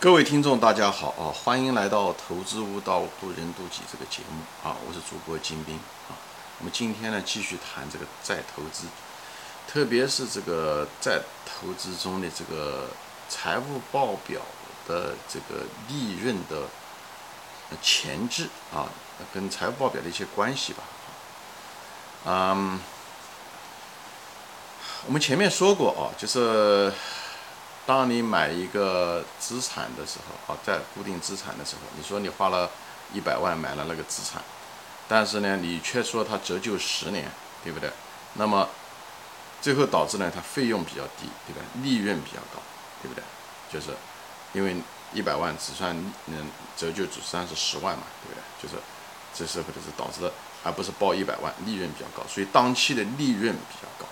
[0.00, 1.32] 各位听众，大家好啊！
[1.32, 4.76] 欢迎来到《投资悟道，渡人渡己》这个节目啊！
[4.86, 5.76] 我是主播金兵
[6.08, 6.12] 啊。
[6.58, 8.86] 我们今天呢，继续谈这个再投资，
[9.66, 12.88] 特别是这个在投资中的这个
[13.30, 14.42] 财务报表
[14.86, 16.68] 的这个利润的
[17.80, 18.84] 前置啊，
[19.32, 20.82] 跟财务报表的一些关系吧。
[22.26, 22.78] 嗯，
[25.06, 26.92] 我们前面说过啊，就是。
[27.86, 32.70] 当你买一个资产的时候，啊，在固定资产的时候，你说你花了
[33.12, 34.42] 一百万买了那个资产，
[35.06, 37.30] 但是呢，你却说它折旧十年，
[37.62, 37.90] 对不对？
[38.34, 38.68] 那么
[39.60, 41.60] 最后导致呢，它费用比较低，对吧？
[41.82, 42.60] 利润比较高，
[43.02, 43.22] 对不对？
[43.70, 43.94] 就是
[44.52, 44.76] 因为
[45.12, 45.94] 一百万只算
[46.26, 48.42] 嗯折旧只算是十万嘛，对不对？
[48.62, 48.82] 就是
[49.34, 54.06] 这时候就是导致的，而不是报一百万，利润比较高，所以当期的利润比较高。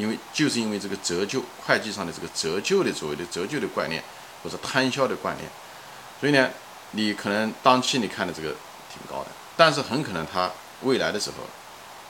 [0.00, 4.02] 因为就是因为这个折旧会计上的这个折旧的所谓的折旧的观念，
[4.42, 5.46] 或者摊销的观念，
[6.18, 6.48] 所以呢，
[6.92, 8.48] 你可能当期你看的这个
[8.88, 9.26] 挺高的，
[9.58, 10.50] 但是很可能它
[10.82, 11.36] 未来的时候，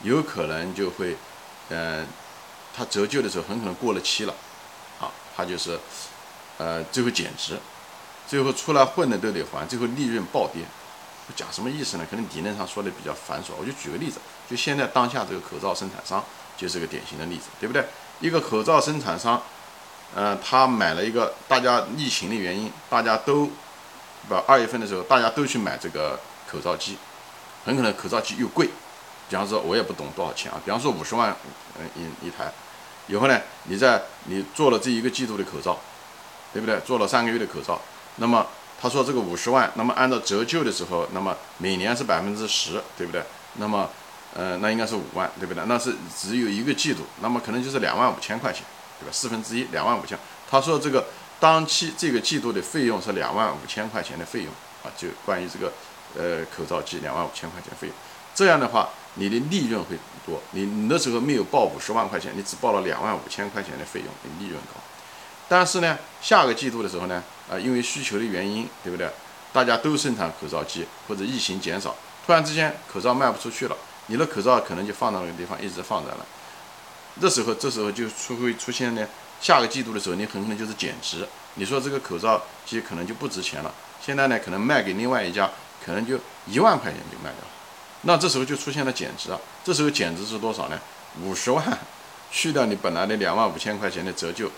[0.03, 1.17] 有可能就会，
[1.67, 2.07] 嗯，
[2.73, 4.33] 它折旧的时候很可能过了期了，
[5.01, 5.77] 啊，它就是，
[6.57, 7.59] 呃，最后减值，
[8.25, 10.63] 最后出来混的都得还，最后利润暴跌，
[11.35, 12.05] 讲什么意思呢？
[12.09, 16.23] 可能理论上说的比较繁琐，我就举个例子，就现在当下这个口罩生产商。
[16.57, 17.83] 就是个典型的例子，对不对？
[18.19, 19.41] 一个口罩生产商，
[20.13, 23.49] 嗯，他买了一个，大家疫情的原因，大家都，
[24.29, 26.99] 把二月份的时候，大家都去买这个口罩机，
[27.65, 28.67] 很可能口罩机又贵，
[29.27, 31.35] 比方说，我也不懂多少钱啊，比方说五十万，
[31.79, 32.51] 嗯，一一台，
[33.07, 35.79] 以后呢，你在你做了这一个季度的口罩，
[36.53, 36.79] 对不对？
[36.81, 37.81] 做了三个月的口罩，
[38.17, 38.45] 那么
[38.81, 43.21] 他说这个五十万，那么按照折旧的时候，那么每年是百分之十，对不对？
[43.57, 43.87] 那么
[44.33, 45.63] 呃，那应该是五万，对不对？
[45.67, 48.63] 那是只有一个季度，那么可能就是两万五千块钱，
[48.99, 49.11] 对吧？
[49.11, 50.17] 四分之一，两万五千。
[50.49, 51.05] 他说这个
[51.39, 54.49] 当期这个季度的费用是两万五千块钱的费用
[54.83, 55.71] 啊，就关于这个
[56.17, 57.95] 呃口罩机两万五千块钱费用。
[58.33, 59.95] 这样的话，你的利润会
[60.25, 60.41] 多。
[60.51, 64.79] 你那时候没有报五十万块钱，你只报了两万五千块钱的费用，你利润高。
[65.51, 69.05] 但是呢，下个季度的时候呢，啊，因为需求的原因，对不对？
[69.51, 71.93] 大家都生产口罩机或者疫情减少，
[72.25, 73.75] 突然之间口罩卖不出去了。
[74.05, 76.25] 你的口罩可能就放到那个地方，一直放在了。
[77.19, 79.05] 这时候，这时候就出会出现呢。
[79.41, 81.27] 下个季度的时候，你很可能就是减值。
[81.55, 83.73] 你说这个口罩机可能就不值钱了。
[84.01, 85.49] 现在呢，可能卖给另外一家，
[85.85, 87.47] 可能就一万块钱就卖掉了。
[88.03, 89.37] 那这时候就出现了减值啊。
[89.65, 90.79] 这时候减值是多少呢？
[91.21, 91.77] 五十万
[92.31, 94.49] 去掉你本来的两万五千块钱的折旧，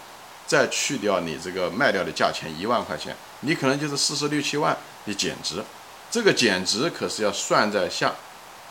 [0.46, 5.64] 再去掉你这个卖掉的价钱一万块钱，你可能就是四十六七万的减值。
[6.12, 8.14] 这个减值可是要算在下。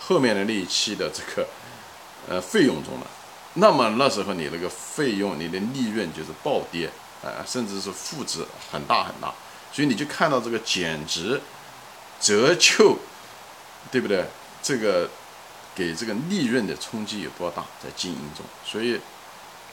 [0.04, 1.46] 后面的那一期的这个
[2.28, 3.06] 呃费用中的，
[3.54, 6.90] 那么那时候你那个费用，你的利润就是暴跌，
[7.22, 9.32] 呃，甚至是负值很大很大，
[9.72, 11.40] 所以你就看到这个减值、
[12.20, 12.98] 折旧，
[13.92, 14.24] 对不对？
[14.60, 15.08] 这个
[15.72, 18.44] 给这个利润的冲击有多大，在经营中。
[18.64, 18.98] 所以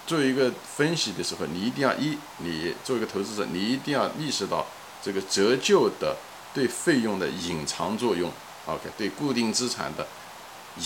[0.09, 4.65] 做一个分析的时候，你一定要一，你作为一个投资者，你一定要意识到
[5.03, 6.17] 这个折旧的
[6.51, 8.31] 对费用的隐藏作用。
[8.65, 10.07] OK，对固定资产的。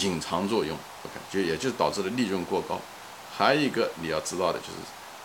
[0.01, 2.81] 隐藏作用，OK，就也就是导致了利润过高。
[3.37, 4.73] 还有一个你要知道的就是，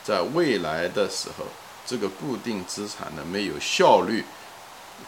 [0.05, 1.47] 在未来的时候，
[1.87, 4.25] 这个固定资产的没有效率，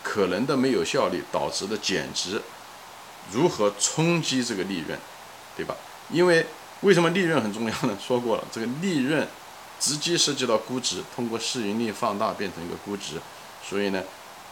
[0.02, 2.40] 可能的没有效率导致的减值，
[3.30, 4.98] 如何冲击这个利润，
[5.56, 5.76] 对吧？
[6.10, 6.46] 因为
[6.82, 7.96] 为什么利润很重要呢？
[8.00, 9.26] 说过了，这个利润
[9.78, 13.20] 直接涉及到估值，通过市盈率放大变成一个估值，
[13.62, 14.02] 所以呢，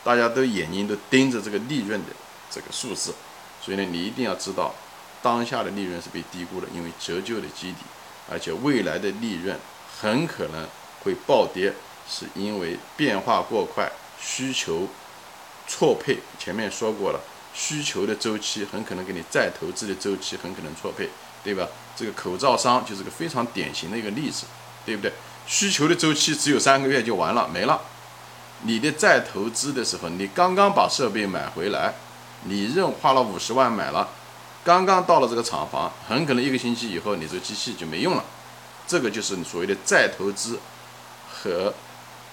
[0.05, 2.07] 大家都眼睛都盯着这个利润的
[2.51, 3.15] 这个数字，
[3.63, 4.75] 所以呢，你一定要知道。
[5.21, 7.79] 当下的利润是被低估了，因为折旧的基底，
[8.31, 9.59] 而且未来的利润
[10.01, 10.65] 很可能
[11.03, 11.73] 会暴跌，
[12.09, 13.91] 是因为变化过快，
[14.21, 14.87] 需求
[15.67, 16.19] 错配。
[16.39, 17.21] 前面说过了，
[17.53, 21.09] 需求的周期很可能给你再投资的周期很可能错配，
[21.49, 21.67] 对吧？
[21.97, 24.45] 这个口罩商就是个非常典型的一个例子，
[24.85, 25.11] 对不对？
[25.47, 27.81] 需求的周期只有三个月就完了，没了。
[28.63, 31.95] 你的再投资的时候，你刚刚把设备买回来，
[32.45, 34.07] 你认花了五十万买了。
[34.63, 38.25] 刚刚到了这个厂房，很可能一个星期以后，你这个机器就没用了。
[38.87, 40.59] 这个就是你所谓的再投资
[41.33, 41.73] 和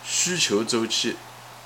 [0.04, 1.16] 需求周期，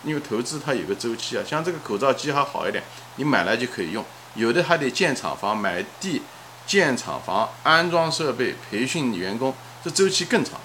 [0.03, 1.43] 因为投资它有个周期啊。
[1.45, 2.83] 像这个口罩机还好一点，
[3.15, 4.03] 你买来就可以用；
[4.35, 6.21] 有的还得建厂房、买地、
[6.69, 9.51] 建厂房、安装设备、培训员工，
[9.83, 10.61] 这周期更长。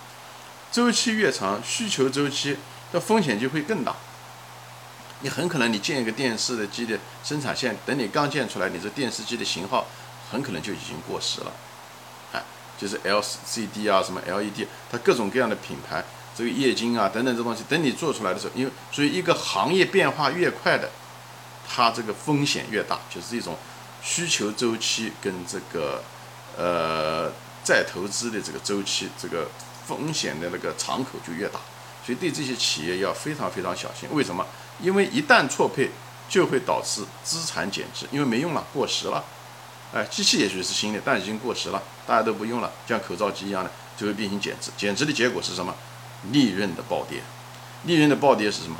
[0.70, 2.58] 周期越长，需求周期
[2.92, 3.96] 的风险就会更大。
[5.20, 9.86] 你很可能你建一个电视的机的生产线，等你刚建出来，你这电视机的型号
[10.30, 11.52] 很可能就已经过时了，
[12.34, 12.42] 哎，
[12.76, 16.04] 就是 LCD 啊，什么 LED，它各种各样的品牌，
[16.36, 20.90] 这个液晶啊等等这东西，等你做出来的时候，因为所以一个行业变化越快的，
[21.66, 23.56] 它这个风险越大，就是这种
[24.04, 26.04] 需求周期跟这个
[26.56, 27.32] 呃
[27.64, 29.48] 再投资的这个周期，这个
[29.86, 31.58] 风险的那个敞口就越大。
[32.04, 34.06] 所以对这些企业要非常非常小心。
[34.12, 34.46] 为什么？
[34.78, 35.90] 因为一旦错配，
[36.28, 39.24] 就会导致资产减值，因为没用了，过时了。
[39.94, 44.70] 哎，机器也许是新的，但已经过时了，大家都不用了，像口罩机一样的，就会进行减值。
[44.76, 45.74] 减值的结果是什么？
[46.30, 47.22] 利润的暴跌。
[47.84, 48.76] 利润的暴跌是什么？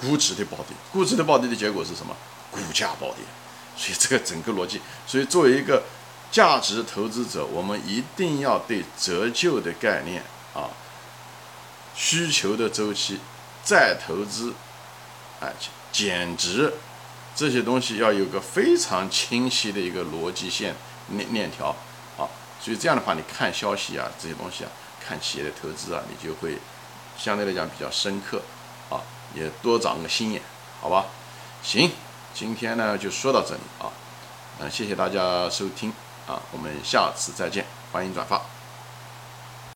[0.00, 0.68] 估值的暴跌。
[0.90, 2.16] 估值的暴跌的结果是什么？
[2.50, 3.24] 股价暴跌。
[3.76, 5.82] 所以这个整个逻辑，所以作为一个
[6.30, 10.22] 价值投资者，我们一定要对折旧的概念
[10.54, 10.70] 啊，
[11.94, 13.18] 需求的周期，
[13.62, 14.54] 再投资，
[15.40, 15.52] 哎，
[15.92, 16.72] 减值。
[17.36, 20.72] 这些东西要有个非常清晰的一个逻辑线
[21.08, 21.74] 链链条
[22.16, 22.30] 啊，
[22.60, 24.70] 所以这样的话，你看消息啊，这些东西啊，
[25.04, 26.56] 看企业的投资啊，你就会
[27.18, 28.40] 相对来讲比较深刻
[28.88, 29.02] 啊，
[29.34, 30.40] 也多长个心眼，
[30.80, 31.06] 好吧？
[31.64, 31.90] 行，
[32.34, 33.86] 今天呢就说到这里啊，
[34.58, 35.90] 嗯，谢谢大家收听
[36.26, 38.53] 啊，我们下次再见，欢迎转发。